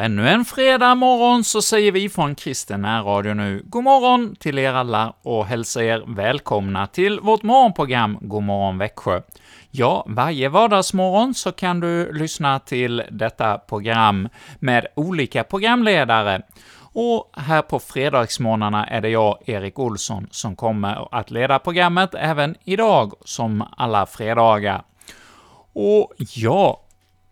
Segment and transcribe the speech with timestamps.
[0.00, 4.72] Ännu en fredag morgon så säger vi från Kristen Radio nu god morgon till er
[4.72, 9.20] alla och hälsar er välkomna till vårt morgonprogram God morgon Växjö.
[9.70, 16.42] Ja, varje vardagsmorgon så kan du lyssna till detta program med olika programledare.
[16.80, 22.54] Och här på fredagsmorgnarna är det jag, Erik Olsson, som kommer att leda programmet även
[22.64, 24.82] idag, som alla fredagar.
[25.72, 26.80] Och ja,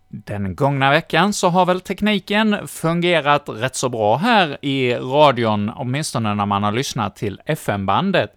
[0.09, 6.35] den gångna veckan så har väl tekniken fungerat rätt så bra här i radion, åtminstone
[6.35, 8.31] när man har lyssnat till FM-bandet.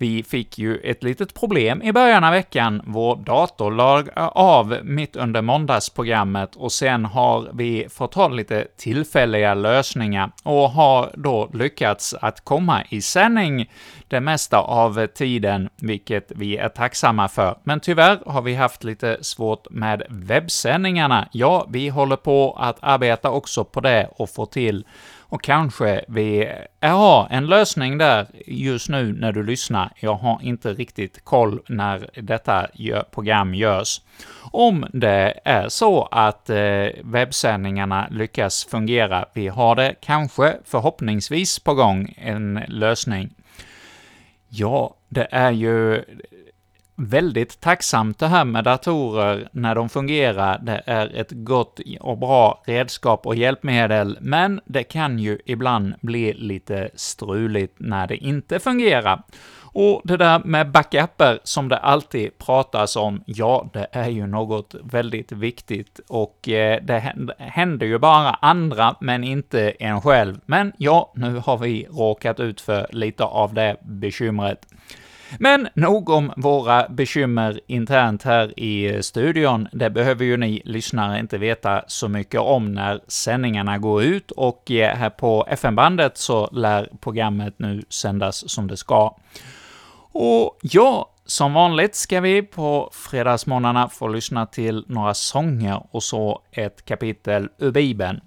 [0.00, 2.82] Vi fick ju ett litet problem i början av veckan.
[2.84, 9.54] Vår dator lag av mitt under måndagsprogrammet och sen har vi fått ha lite tillfälliga
[9.54, 13.70] lösningar och har då lyckats att komma i sändning
[14.08, 17.58] det mesta av tiden, vilket vi är tacksamma för.
[17.64, 21.09] Men tyvärr har vi haft lite svårt med webbsändningarna.
[21.32, 24.84] Ja, vi håller på att arbeta också på det och få till
[25.30, 29.92] och kanske vi har en lösning där just nu när du lyssnar.
[30.00, 32.66] Jag har inte riktigt koll när detta
[33.10, 34.00] program görs.
[34.52, 41.74] Om det är så att eh, webbsändningarna lyckas fungera, vi har det kanske förhoppningsvis på
[41.74, 43.30] gång, en lösning.
[44.48, 46.04] Ja, det är ju
[47.00, 50.58] väldigt tacksamt det här med datorer när de fungerar.
[50.62, 56.32] Det är ett gott och bra redskap och hjälpmedel, men det kan ju ibland bli
[56.32, 59.22] lite struligt när det inte fungerar.
[59.72, 64.74] Och det där med backuper som det alltid pratas om, ja, det är ju något
[64.82, 70.40] väldigt viktigt och eh, det händer ju bara andra, men inte en själv.
[70.46, 74.66] Men ja, nu har vi råkat ut för lite av det bekymret.
[75.38, 79.68] Men nog om våra bekymmer internt här i studion.
[79.72, 84.70] Det behöver ju ni lyssnare inte veta så mycket om när sändningarna går ut, och
[84.70, 89.16] eh, här på FM-bandet så lär programmet nu sändas som det ska.
[90.12, 96.42] Och ja, som vanligt ska vi på fredagsmorgnarna få lyssna till några sånger och så
[96.52, 98.20] ett kapitel ur Bibeln.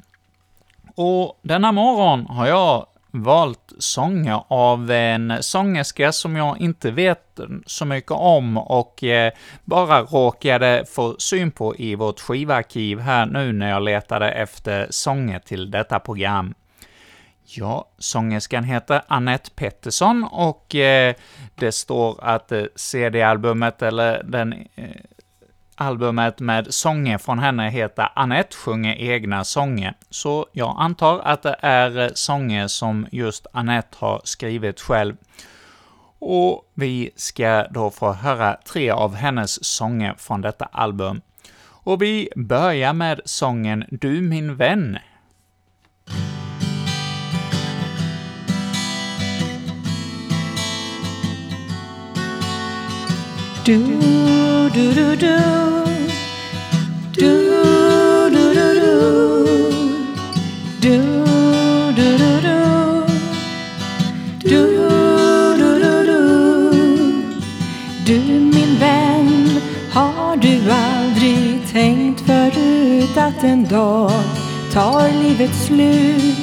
[0.95, 2.85] Och denna morgon har jag
[3.15, 10.01] valt sånger av en sångerska som jag inte vet så mycket om och eh, bara
[10.01, 15.71] råkade få syn på i vårt skivarkiv här nu när jag letade efter sånger till
[15.71, 16.53] detta program.
[17.45, 21.15] Ja, sångerskan heter Annette Pettersson och eh,
[21.55, 24.85] det står att eh, CD-albumet, eller den eh,
[25.75, 31.55] albumet med sånger från henne heter Annette sjunger egna sånger, så jag antar att det
[31.59, 35.15] är eh, sånger som just Annette har skrivit själv.
[36.19, 41.21] Och vi ska då få höra tre av hennes sånger från detta album.
[41.65, 44.97] Och vi börjar med sången ”Du min vän”.
[53.65, 55.37] Du, du, du, du.
[57.13, 57.29] Du,
[58.31, 58.93] du, du, du.
[60.81, 60.97] Du,
[61.95, 62.59] du, du, du.
[64.39, 64.61] Du,
[65.57, 66.21] du, du, du.
[68.05, 69.61] Du min vän,
[69.91, 74.11] har du aldrig tänkt förut att en dag
[74.73, 76.37] tar livet slut?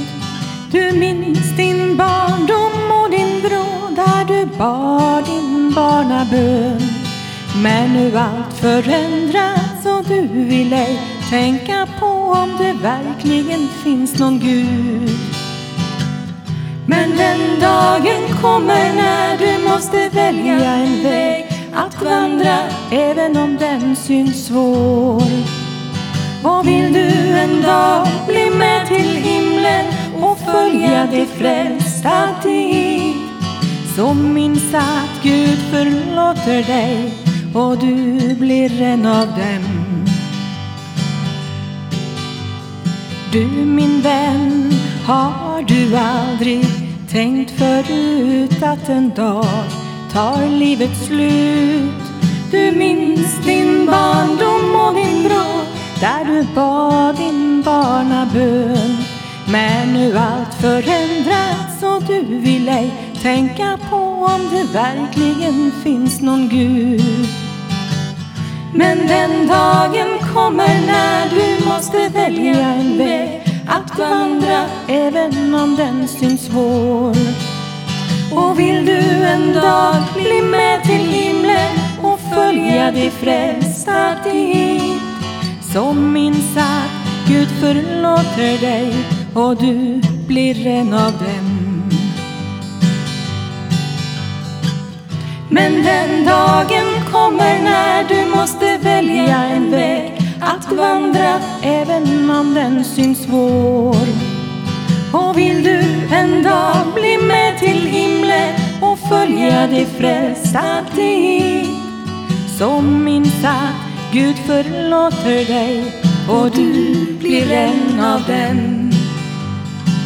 [0.72, 7.00] Du minns din barndom och din vrå där du bar din barnabön
[7.62, 11.00] men nu allt förändrats och du vill ej
[11.31, 15.10] tänka på om det verkligen finns någon Gud.
[16.87, 22.59] Men den dagen kommer när du måste välja en väg att vandra
[22.91, 25.22] även om den syns svår.
[26.45, 27.09] Och vill du
[27.39, 29.84] en dag bli med till himlen
[30.22, 33.16] och följa det frälsta dit
[33.97, 37.20] så minns att Gud förlåter dig
[37.54, 40.04] och du blir en av dem.
[43.32, 44.72] Du min vän,
[45.06, 46.64] har du aldrig
[47.10, 49.64] tänkt förut att en dag
[50.12, 52.02] tar livet slut?
[52.50, 55.60] Du minns din barndom och din vrå
[56.00, 58.97] där du bad din barnabön.
[59.52, 62.91] Men nu allt förändrats och du vill ej
[63.22, 67.40] tänka på om det verkligen finns någon Gud.
[68.75, 76.09] Men den dagen kommer när du måste välja en väg att vandra även om den
[76.09, 77.17] syns svår.
[78.33, 85.03] Och vill du en dag bli med till himlen och följa de frälsta dit
[85.72, 88.95] så minns att Gud Gud förlåter dig
[89.34, 91.59] och du blir en av dem.
[95.52, 102.84] Men den dagen kommer när du måste välja en väg att vandra även om den
[102.84, 104.06] syns svår.
[105.12, 105.80] Och vill du
[106.12, 110.62] en dag bli med till himlen och följa det frälsta
[110.94, 111.68] dit
[112.58, 115.84] så minns att Gud förlåter dig
[116.28, 118.91] och du blir en av dem.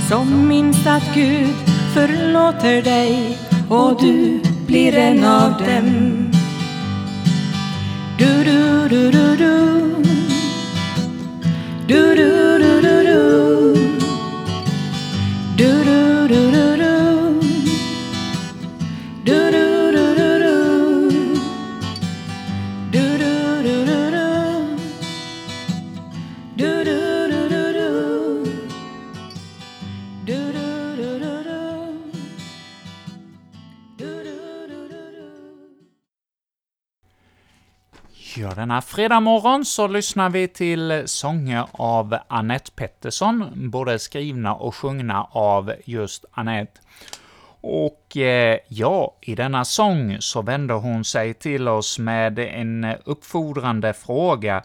[0.09, 1.55] Som minns att Gud
[1.95, 3.39] förlåter dig
[3.69, 6.31] och du blir en av dem.
[8.19, 9.95] Du, du, du, du, du.
[11.87, 13.64] Du, du, du, du, du.
[38.65, 45.27] Denna fredag morgon så lyssnar vi till sånger av Annette Pettersson, både skrivna och sjungna
[45.31, 46.81] av just Annette.
[47.61, 53.93] Och eh, ja, i denna sång så vänder hon sig till oss med en uppfordrande
[53.93, 54.63] fråga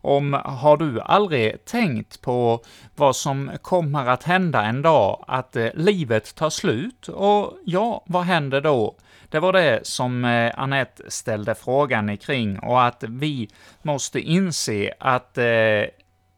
[0.00, 2.60] om har du aldrig tänkt på
[2.96, 7.08] vad som kommer att hända en dag, att eh, livet tar slut?
[7.08, 8.96] Och ja, vad händer då?
[9.30, 13.48] Det var det som eh, Annette ställde frågan kring och att vi
[13.82, 15.84] måste inse att eh,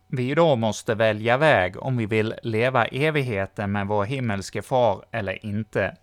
[0.07, 5.47] vi då måste välja väg om vi vill leva evigheten med vår himmelske far eller
[5.47, 5.97] inte.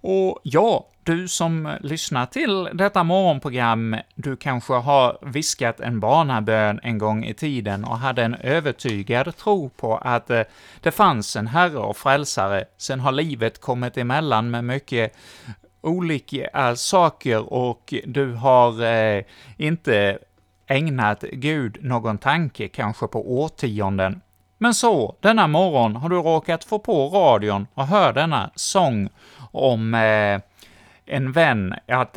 [0.00, 6.98] Och ja, du som lyssnar till detta morgonprogram, du kanske har viskat en barnabön en
[6.98, 10.42] gång i tiden och hade en övertygad tro på att eh,
[10.80, 12.64] det fanns en Herre och Frälsare.
[12.76, 15.16] Sen har livet kommit emellan med mycket
[15.86, 19.24] olika eh, saker och du har eh,
[19.56, 20.18] inte
[20.66, 24.20] ägnat Gud någon tanke, kanske på årtionden.
[24.58, 29.08] Men så, denna morgon har du råkat få på radion och hör denna sång
[29.52, 30.40] om eh,
[31.06, 32.16] en vän, att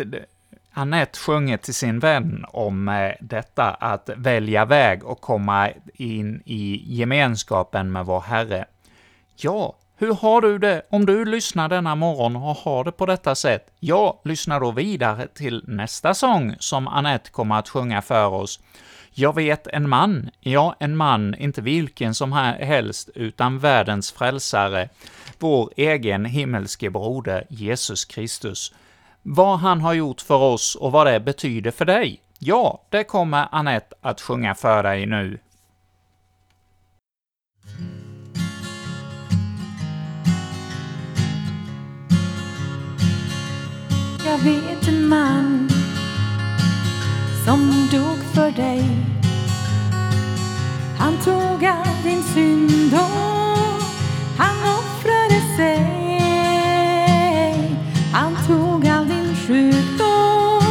[0.71, 6.83] Annette sjunger till sin vän om eh, detta att välja väg och komma in i
[6.85, 8.65] gemenskapen med vår Herre.
[9.35, 13.35] Ja, hur har du det om du lyssnar denna morgon och har det på detta
[13.35, 13.71] sätt?
[13.79, 18.59] Ja, lyssna då vidare till nästa sång som Annette kommer att sjunga för oss.
[19.11, 24.89] Jag vet en man, ja, en man, inte vilken som helst, utan världens frälsare,
[25.39, 28.73] vår egen himmelske broder Jesus Kristus.
[29.21, 33.47] Vad han har gjort för oss och vad det betyder för dig, ja, det kommer
[33.51, 35.39] Annette att sjunga för dig nu.
[44.29, 45.69] Jag vet en man
[47.45, 48.85] som dog för dig.
[50.97, 53.81] Han tog all din synd och
[54.37, 55.99] han offrade sig.
[58.13, 60.63] Han tog all din sjukdom,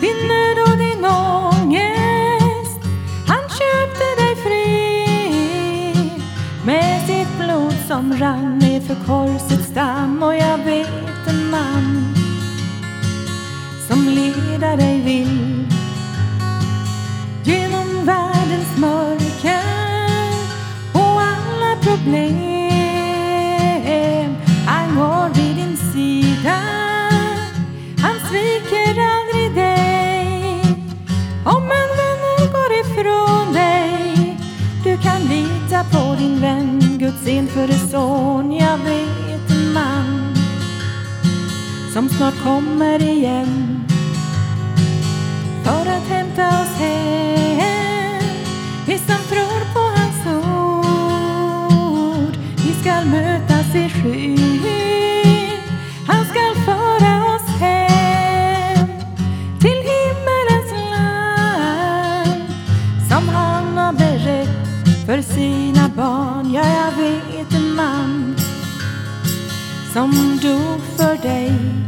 [0.00, 2.80] din nöd och din ångest.
[3.26, 5.06] Han köpte dig fri
[6.64, 10.22] med sitt blod som rann ner för korsets damm.
[10.22, 10.57] Och jag
[14.58, 15.66] guida dig vill
[17.44, 19.62] genom världens mörker
[20.92, 22.76] och alla problem.
[24.66, 26.60] Han går vid din sida,
[28.02, 30.60] han sviker aldrig dig.
[31.44, 34.36] Om en vän går ifrån dig,
[34.84, 38.52] du kan lita på din vän, Guds enfödde son.
[38.52, 40.34] Jag vet en man
[41.92, 43.84] som snart kommer igen
[45.68, 48.22] för att hämta oss hem.
[48.86, 55.58] Vi som tror på hans ord, vi skall mötas i skyn.
[56.06, 58.86] Han skall föra oss hem
[59.60, 62.42] till himmelens land
[63.08, 66.52] som han har berett för sina barn.
[66.52, 68.36] Ja, jag vet en man
[69.92, 71.87] som dog för dig.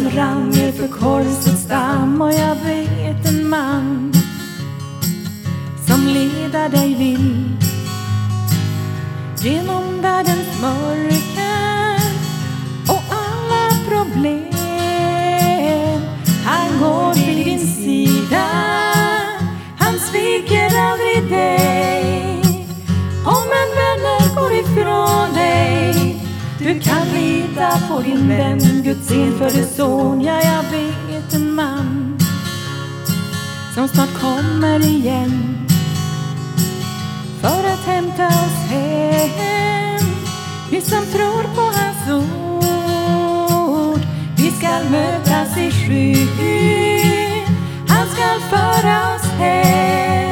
[0.00, 4.12] Som rann ner för korsets damm och jag vet en man
[5.86, 7.56] som leder dig vill
[9.42, 11.29] genom världens mörker.
[27.60, 30.20] Lita på din vän, Guds enfödde son.
[30.20, 32.18] Ja, jag vet en man
[33.74, 35.66] som snart kommer igen
[37.40, 40.06] för att hämta oss hem.
[40.70, 44.00] Vi som tror på hans ord,
[44.36, 46.28] vi skall mötas i skyn.
[47.88, 50.29] Han skall föra oss hem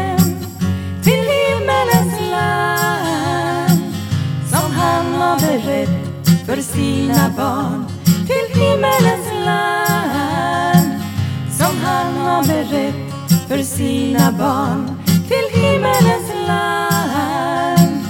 [6.49, 7.87] för sina barn.
[8.26, 11.02] Till himmelens land
[11.50, 15.05] som han har berett för sina barn.
[15.07, 18.05] Till himmelens land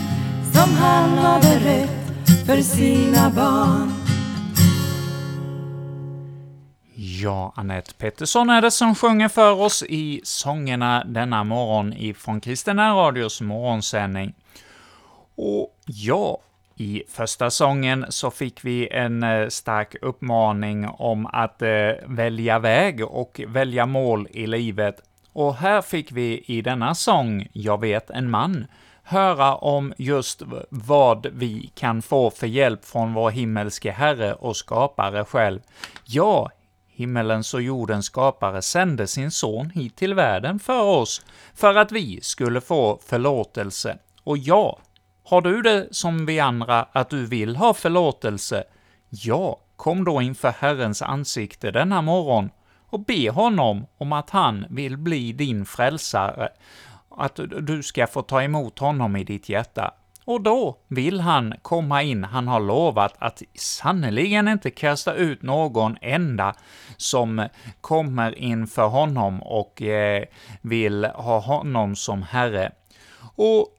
[0.53, 3.93] som han har berett för sina barn.
[6.95, 12.95] Ja, Annette Pettersson är det som sjunger för oss i sångerna denna morgon ifrån Kristina
[12.95, 14.35] Radios morgonsändning.
[15.37, 16.39] Och ja,
[16.81, 23.05] i första sången så fick vi en eh, stark uppmaning om att eh, välja väg
[23.05, 25.03] och välja mål i livet.
[25.33, 28.67] Och här fick vi i denna sång, Jag vet en man,
[29.03, 35.25] höra om just vad vi kan få för hjälp från vår himmelske Herre och skapare
[35.25, 35.61] själv.
[36.05, 36.51] Ja,
[36.89, 41.23] himmelens och jordens skapare sände sin son hit till världen för oss,
[41.55, 43.99] för att vi skulle få förlåtelse.
[44.25, 44.79] Och ja,
[45.29, 48.65] har du det som vi andra, att du vill ha förlåtelse?
[49.09, 52.51] Ja, kom då inför Herrens ansikte denna morgon
[52.91, 56.49] och be honom om att han vill bli din frälsare,
[57.11, 59.95] att du ska få ta emot honom i ditt hjärta.
[60.25, 65.97] Och då vill han komma in, han har lovat att sannerligen inte kasta ut någon
[66.01, 66.55] enda
[66.97, 67.49] som
[67.81, 70.25] kommer inför honom och eh,
[70.61, 72.73] vill ha honom som Herre.
[73.37, 73.75] Och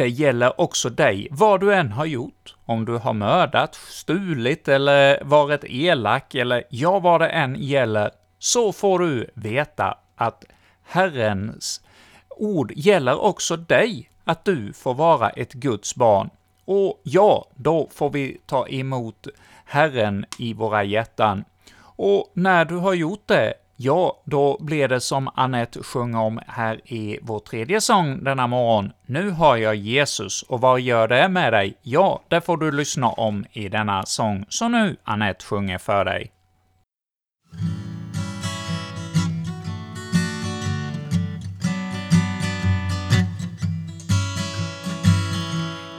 [0.00, 2.54] det gäller också dig, vad du än har gjort.
[2.64, 8.72] Om du har mördat, stulit eller varit elak, eller ja, vad det än gäller, så
[8.72, 10.44] får du veta att
[10.82, 11.80] Herrens
[12.28, 16.30] ord gäller också dig, att du får vara ett Guds barn.
[16.64, 19.26] Och ja, då får vi ta emot
[19.64, 21.44] Herren i våra hjärtan.
[21.80, 26.80] Och när du har gjort det, ja, då blir det som Annette sjöng om här
[26.84, 28.92] i vår tredje sång denna morgon.
[29.06, 31.74] Nu har jag Jesus, och vad gör det med dig?
[31.82, 36.32] Ja, det får du lyssna om i denna sång, så nu Annette sjunger för dig.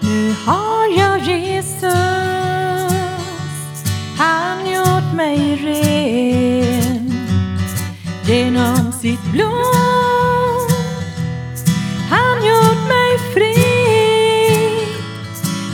[0.01, 1.93] Nu har jag Jesus,
[4.17, 5.80] han gjort mig ren
[9.01, 10.71] sitt blod.
[12.09, 13.55] Han gjort mig fri.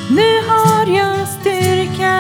[0.10, 2.16] Nu har jag styrka,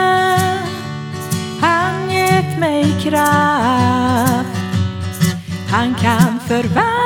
[1.61, 4.49] han gett mig kraft.
[5.71, 6.96] Han kan förvandla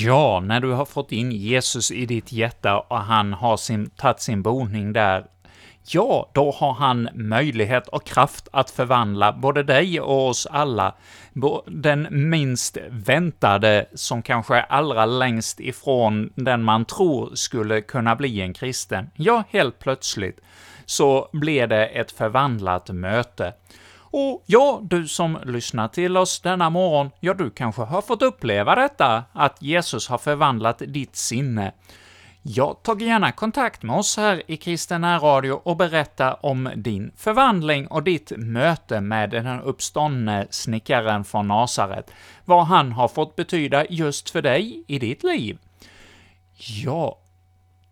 [0.00, 4.20] Ja, när du har fått in Jesus i ditt hjärta och han har sin, tagit
[4.20, 5.24] sin boning där,
[5.90, 10.94] ja, då har han möjlighet och kraft att förvandla både dig och oss alla.
[11.66, 18.40] Den minst väntade, som kanske är allra längst ifrån den man tror skulle kunna bli
[18.40, 19.10] en kristen.
[19.14, 20.40] Ja, helt plötsligt
[20.86, 23.52] så blir det ett förvandlat möte.
[24.10, 28.74] Och ja, du som lyssnar till oss denna morgon, ja, du kanske har fått uppleva
[28.74, 31.72] detta, att Jesus har förvandlat ditt sinne.
[32.42, 37.86] Ja, ta gärna kontakt med oss här i Kristen Radio och berätta om din förvandling
[37.86, 42.10] och ditt möte med den uppståndne snickaren från Nasaret,
[42.44, 45.58] vad han har fått betyda just för dig i ditt liv.
[46.56, 47.18] Ja,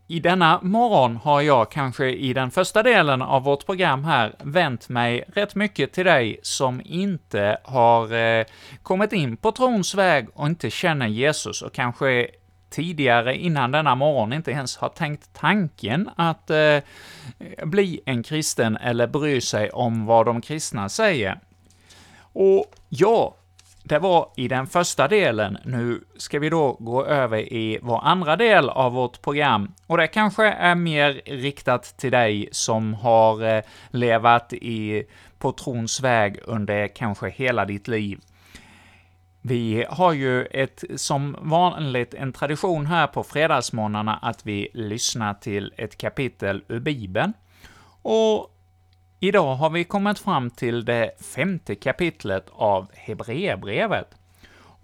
[0.08, 4.88] i denna morgon har jag kanske i den första delen av vårt program här vänt
[4.88, 8.44] mig rätt mycket till dig som inte har eh,
[8.82, 12.28] kommit in på trons väg och inte känner Jesus och kanske
[12.70, 16.78] tidigare innan denna morgon inte ens har tänkt tanken att eh,
[17.64, 21.40] bli en kristen eller bry sig om vad de kristna säger.
[22.20, 23.36] Och ja,
[23.88, 25.58] det var i den första delen.
[25.64, 30.06] Nu ska vi då gå över i vår andra del av vårt program, och det
[30.06, 35.04] kanske är mer riktat till dig som har eh, levat i,
[35.38, 38.20] på trons väg under kanske hela ditt liv.
[39.42, 45.72] Vi har ju ett, som vanligt en tradition här på fredagsmorgnarna att vi lyssnar till
[45.76, 47.32] ett kapitel ur Bibeln.
[48.02, 48.55] Och
[49.20, 54.14] Idag har vi kommit fram till det femte kapitlet av Hebreerbrevet.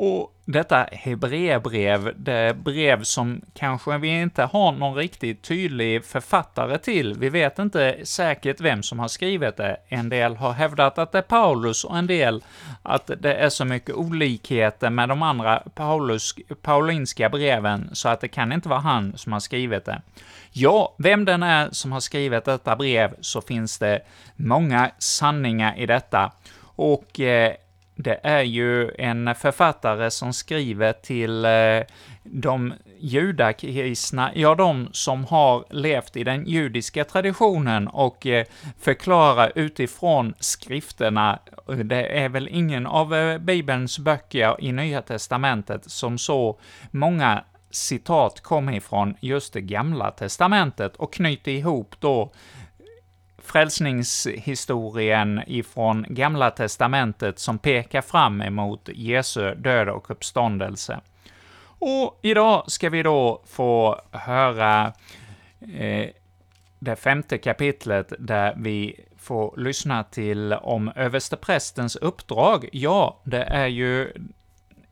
[0.04, 7.14] Och detta Hebreerbrev, det brev som kanske vi inte har någon riktigt tydlig författare till.
[7.18, 9.76] Vi vet inte säkert vem som har skrivit det.
[9.88, 12.44] En del har hävdat att det är Paulus och en del
[12.82, 18.28] att det är så mycket olikheter med de andra Paulus, paulinska breven, så att det
[18.28, 20.02] kan inte vara han som har skrivit det.
[20.52, 24.00] Ja, vem den är som har skrivit detta brev, så finns det
[24.36, 26.32] många sanningar i detta.
[26.76, 27.52] Och eh,
[28.02, 35.64] det är ju en författare som skriver till eh, de judakristna, ja, de som har
[35.70, 38.46] levt i den judiska traditionen och eh,
[38.80, 41.38] förklarar utifrån skrifterna.
[41.84, 46.58] Det är väl ingen av eh, Bibelns böcker i Nya Testamentet som så
[46.90, 52.32] många citat kommer ifrån just det gamla testamentet och knyter ihop då
[53.44, 61.00] frälsningshistorien ifrån Gamla Testamentet som pekar fram emot Jesu död och uppståndelse.
[61.78, 64.92] Och idag ska vi då få höra
[65.78, 66.08] eh,
[66.78, 72.68] det femte kapitlet där vi får lyssna till om översteprästens uppdrag.
[72.72, 74.12] Ja, det är ju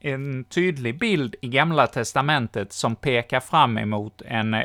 [0.01, 4.57] en tydlig bild i Gamla Testamentet som pekar fram emot en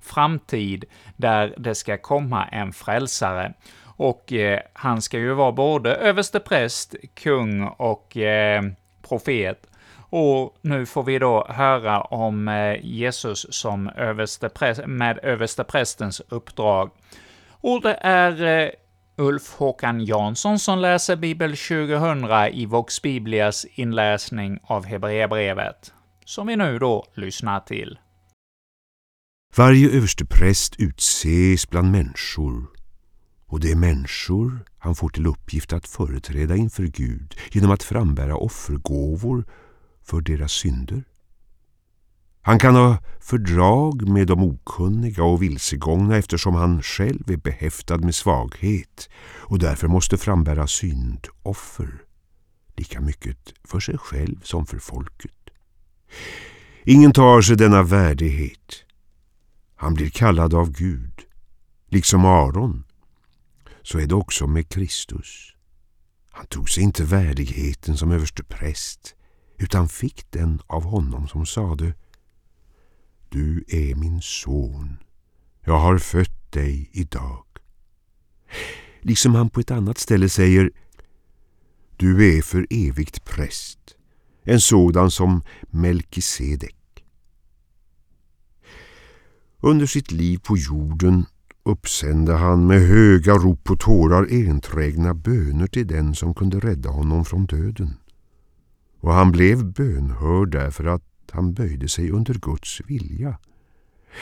[0.00, 0.84] framtid
[1.16, 3.52] där det ska komma en frälsare.
[3.84, 8.62] Och eh, han ska ju vara både överstepräst, kung och eh,
[9.08, 9.66] profet.
[10.10, 16.90] Och nu får vi då höra om eh, Jesus som överstepräst, med översteprästens uppdrag.
[17.50, 18.70] Och det är eh,
[19.16, 25.92] Ulf Håkan Jansson som läser Bibel 2000 i Vox Biblias inläsning av Hebreerbrevet,
[26.24, 27.98] som vi nu då lyssnar till.
[29.56, 32.66] Varje överstepräst utses bland människor
[33.46, 38.36] och det är människor han får till uppgift att företräda inför Gud genom att frambära
[38.36, 39.44] offergåvor
[40.02, 41.04] för deras synder.
[42.42, 48.14] Han kan ha fördrag med de okunniga och vilsegångna eftersom han själv är behäftad med
[48.14, 52.02] svaghet och därför måste frambära syndoffer,
[52.76, 55.32] lika mycket för sig själv som för folket.
[56.84, 58.84] Ingen tar sig denna värdighet.
[59.80, 61.20] Han blir kallad av Gud,
[61.88, 62.84] liksom Aron.
[63.82, 65.54] Så är det också med Kristus.
[66.30, 69.14] Han tog sig inte värdigheten som överstepräst
[69.58, 71.94] utan fick den av honom som sade
[73.28, 74.96] Du är min son,
[75.60, 77.44] jag har fött dig idag.
[79.00, 80.70] Liksom han på ett annat ställe säger
[81.96, 83.96] Du är för evigt präst,
[84.42, 86.79] en sådan som Melkisedek.
[89.62, 91.26] Under sitt liv på jorden
[91.62, 97.24] uppsände han med höga rop och tårar enträgna böner till den som kunde rädda honom
[97.24, 97.96] från döden.
[99.00, 103.38] Och han blev bönhörd därför att han böjde sig under Guds vilja.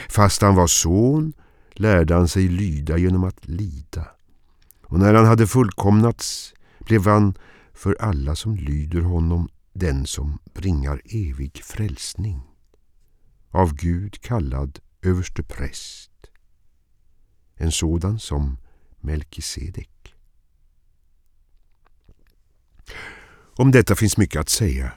[0.09, 1.33] Fast han var son
[1.73, 4.07] lärde han sig lyda genom att lida.
[4.85, 7.33] Och när han hade fullkomnats blev han
[7.73, 12.41] för alla som lyder honom den som bringar evig frälsning.
[13.51, 16.11] Av Gud kallad överste präst.
[17.55, 18.57] En sådan som
[19.01, 20.15] Melkisedek.
[23.55, 24.91] Om detta finns mycket att säga,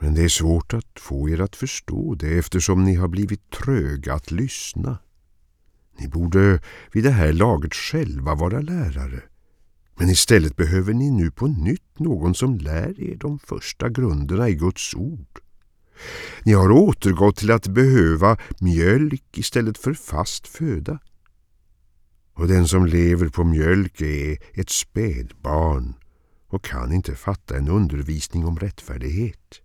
[0.00, 4.14] men det är svårt att få er att förstå det eftersom ni har blivit tröga
[4.14, 4.98] att lyssna.
[5.98, 6.60] Ni borde
[6.92, 9.22] vid det här laget själva vara lärare,
[9.96, 14.54] men istället behöver ni nu på nytt någon som lär er de första grunderna i
[14.54, 15.43] Guds ord.
[16.42, 20.98] Ni har återgått till att behöva mjölk istället för fast föda.
[22.34, 25.94] Och den som lever på mjölk är ett spädbarn
[26.48, 29.60] och kan inte fatta en undervisning om rättfärdighet.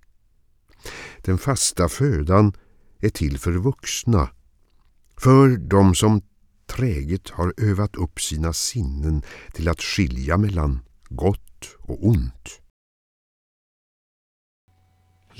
[1.21, 2.53] Den fasta födan
[2.99, 4.29] är till för vuxna,
[5.17, 6.21] för de som
[6.67, 9.21] träget har övat upp sina sinnen
[9.53, 12.61] till att skilja mellan gott och ont.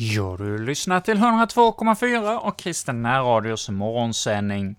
[0.02, 4.76] Ja, du lyssnar till 102,4 och Kristen närradios morgonsändning.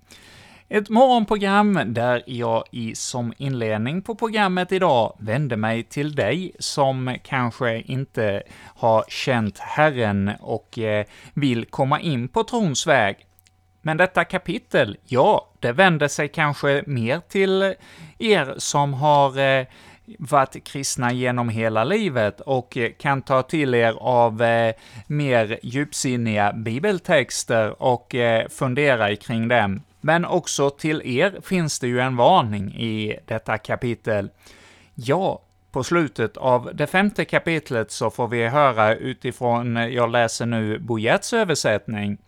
[0.68, 7.16] Ett morgonprogram där jag i, som inledning på programmet idag vände mig till dig som
[7.24, 8.42] kanske inte
[8.76, 13.26] har känt Herren och eh, vill komma in på trons väg.
[13.82, 17.74] Men detta kapitel, ja, det vänder sig kanske mer till
[18.18, 19.66] er som har eh,
[20.18, 24.74] varit kristna genom hela livet och eh, kan ta till er av eh,
[25.06, 29.82] mer djupsinniga bibeltexter och eh, fundera kring dem.
[30.00, 34.30] Men också till er finns det ju en varning i detta kapitel.
[34.94, 35.40] Ja,
[35.72, 40.78] på slutet av det femte kapitlet så får vi höra utifrån, eh, jag läser nu
[40.78, 42.18] Bojets översättning,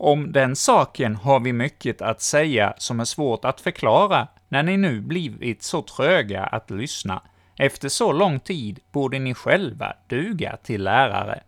[0.00, 4.76] om den saken har vi mycket att säga som är svårt att förklara, när ni
[4.76, 7.22] nu blivit så tröga att lyssna.
[7.56, 11.40] Efter så lång tid borde ni själva duga till lärare.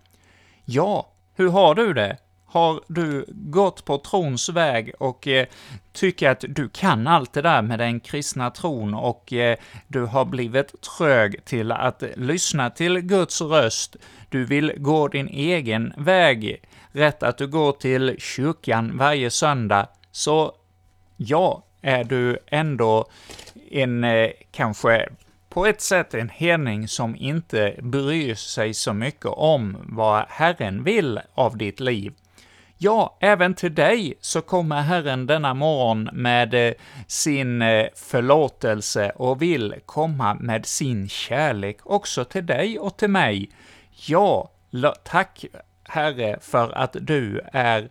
[0.65, 2.17] Ja, hur har du det?
[2.47, 5.47] Har du gått på trons väg och eh,
[5.93, 10.25] tycker att du kan allt det där med den kristna tron och eh, du har
[10.25, 13.97] blivit trög till att lyssna till Guds röst,
[14.29, 16.63] du vill gå din egen väg,
[16.93, 20.55] rätt att du går till kyrkan varje söndag, så
[21.17, 23.07] ja, är du ändå
[23.71, 25.09] en eh, kanske
[25.49, 31.21] på ett sätt en hedning som inte bryr sig så mycket om vad Herren vill
[31.35, 32.13] av ditt liv.
[32.79, 36.75] Ja, även till dig så kommer Herren denna morgon med eh,
[37.07, 43.51] sin eh, förlåtelse och vill komma med sin kärlek också till dig och till mig.
[43.91, 44.51] Ja,
[45.05, 45.45] tack
[45.93, 47.89] Herre för att du är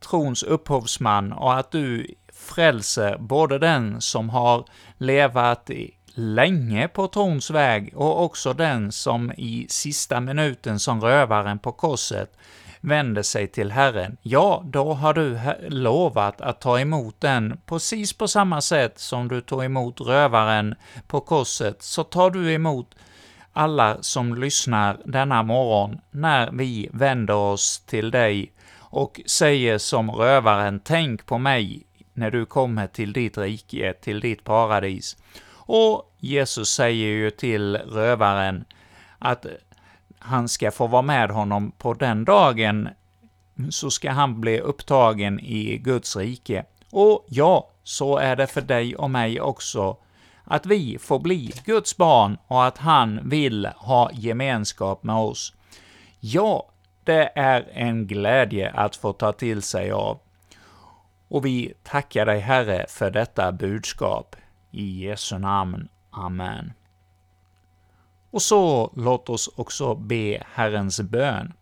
[0.00, 4.64] trons upphovsman och att du frälser både den som har
[4.98, 5.70] levat
[6.14, 12.36] länge på trons väg och också den som i sista minuten som rövaren på korset
[12.80, 15.38] vänder sig till Herren, ja, då har du
[15.68, 20.74] lovat att ta emot den precis på samma sätt som du tog emot rövaren
[21.06, 22.94] på korset, så tar du emot
[23.54, 30.80] alla som lyssnar denna morgon när vi vänder oss till dig och säger som rövaren,
[30.84, 35.16] tänk på mig när du kommer till ditt rike, till ditt paradis.
[35.66, 38.64] Och Jesus säger ju till rövaren
[39.18, 39.46] att
[40.18, 42.88] han ska få vara med honom på den dagen,
[43.70, 46.64] så ska han bli upptagen i Guds rike.
[46.90, 49.96] Och ja, så är det för dig och mig också,
[50.44, 55.54] att vi får bli Guds barn och att han vill ha gemenskap med oss.
[56.20, 56.68] Ja,
[57.04, 60.18] det är en glädje att få ta till sig av.
[61.28, 64.36] Och vi tackar dig, Herre, för detta budskap.
[64.70, 65.88] I Jesu namn.
[66.10, 66.72] Amen.
[68.30, 71.52] Och så låt oss också be Herrens bön.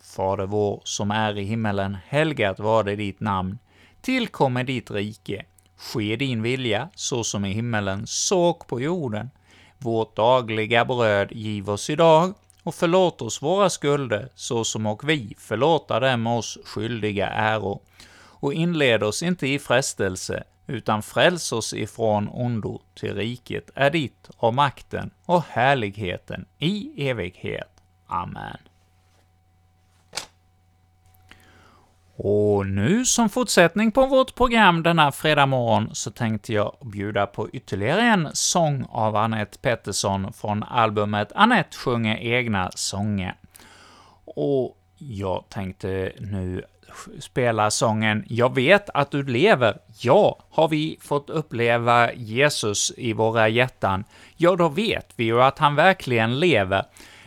[0.00, 3.58] Fader vår som är i himmelen, helgat var det ditt namn.
[4.00, 5.44] Tillkommer ditt rike.
[5.76, 9.30] Ske din vilja, så som i himmelen, så och på jorden.
[9.78, 15.34] Vårt dagliga bröd giv oss idag, och förlåt oss våra skulder, så som och vi
[15.38, 17.80] förlåta dem oss skyldiga äro.
[18.38, 24.30] Och inled oss inte i frestelse, utan fräls oss ifrån ondo, till riket är ditt
[24.36, 27.70] och makten och härligheten i evighet.
[28.06, 28.58] Amen.
[32.18, 37.50] Och nu som fortsättning på vårt program denna fredag morgon så tänkte jag bjuda på
[37.50, 43.34] ytterligare en sång av Annette Pettersson från albumet Annette sjunger egna sånger.
[44.24, 46.64] Och jag tänkte nu
[47.20, 49.78] spela sången ”Jag vet att du lever”.
[50.00, 54.04] Ja, har vi fått uppleva Jesus i våra hjärtan,
[54.36, 56.84] ja, då vet vi ju att han verkligen lever.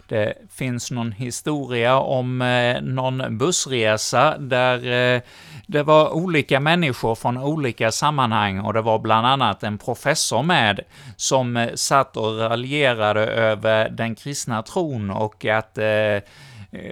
[0.10, 5.22] Det finns någon historia om eh, någon bussresa där eh,
[5.68, 10.80] det var olika människor från olika sammanhang och det var bland annat en professor med
[11.16, 16.22] som eh, satt och raljerade över den kristna tron och att eh, eh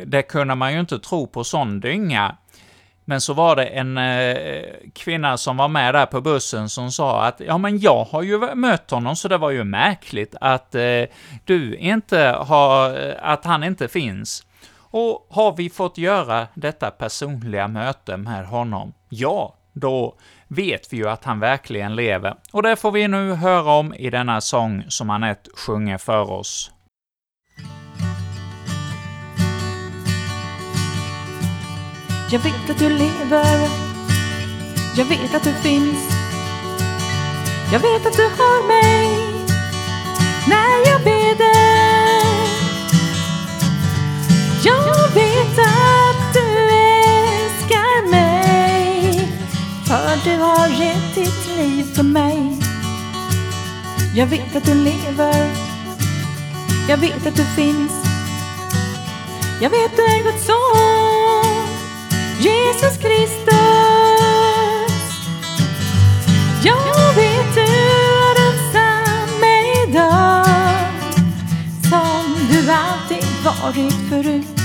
[0.05, 2.35] det kunde man ju inte tro på sån dynga.
[3.09, 7.25] Men så var det en eh, kvinna som var med där på bussen som sa
[7.25, 11.03] att ja, men jag har ju mött honom, så det var ju märkligt att eh,
[11.43, 14.45] du inte har, eh, att han inte finns.
[14.79, 18.93] Och har vi fått göra detta personliga möte med honom?
[19.09, 20.15] Ja, då
[20.47, 22.35] vet vi ju att han verkligen lever.
[22.51, 26.71] Och det får vi nu höra om i denna sång som Anette sjunger för oss.
[32.29, 33.69] Jag vet att du lever.
[34.97, 35.97] Jag vet att du finns.
[37.71, 39.07] Jag vet att du hör mig
[40.47, 42.47] när jag ber dig.
[44.63, 46.69] Jag vet att du
[47.29, 49.29] älskar mig
[49.85, 52.57] för du har gett ditt liv för mig.
[54.15, 55.51] Jag vet att du lever.
[56.89, 57.91] Jag vet att du finns.
[59.61, 60.96] Jag vet du är Guds son.
[62.47, 63.57] Jesus Kristus.
[66.63, 70.45] Jag vet du är densamme idag
[71.89, 74.56] som du alltid varit förut.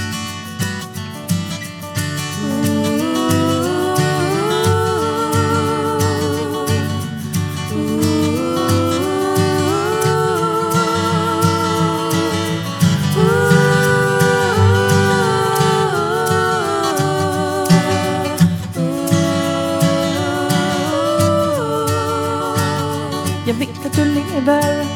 [23.46, 24.86] Jag vet att du lever.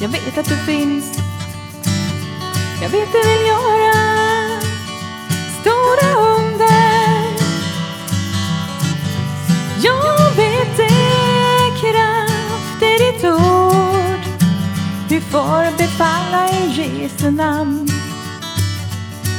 [0.00, 1.18] Jag vet att du finns.
[2.82, 4.60] Jag vet du vill göra
[5.60, 7.24] stora under.
[9.82, 14.44] Jag vet det är kraft i ditt ord.
[15.08, 17.88] Vi får befalla i Jesu namn.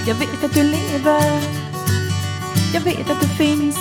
[0.08, 1.42] Jag vet att du lever.
[2.74, 3.78] Jag vet att du finns.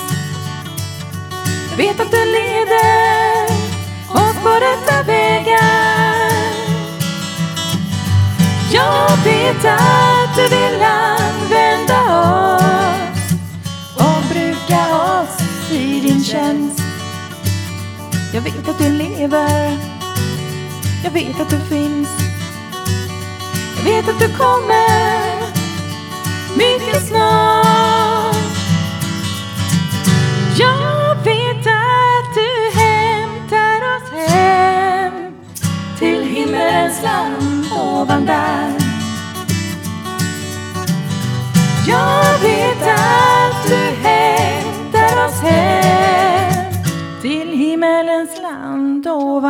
[1.69, 3.34] Jag vet att du leder
[4.45, 6.31] på rätta vägar.
[8.71, 11.99] Jag vet att du vill använda
[12.55, 13.31] oss
[13.95, 16.81] och bruka oss i din tjänst.
[18.33, 19.77] Jag vet att du lever.
[21.03, 22.09] Jag vet att du finns.
[23.77, 25.35] Jag vet att du kommer
[26.57, 28.24] mycket snart.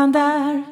[0.06, 0.63] Land där.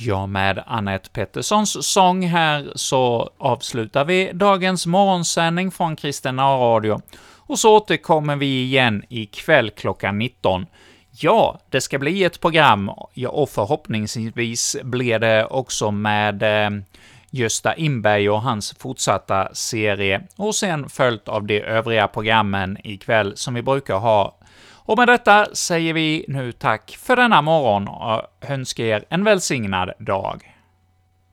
[0.00, 7.00] Ja, med Annette Petterssons sång här så avslutar vi dagens morgonsändning från Kristina Radio.
[7.36, 10.66] Och så återkommer vi igen ikväll klockan 19.
[11.10, 16.70] Ja, det ska bli ett program, ja, och förhoppningsvis blir det också med eh,
[17.30, 23.54] Gösta Inberg och hans fortsatta serie, och sen följt av de övriga programmen ikväll som
[23.54, 24.37] vi brukar ha.
[24.88, 29.92] Och med detta säger vi nu tack för denna morgon och önskar er en välsignad
[29.98, 30.57] dag.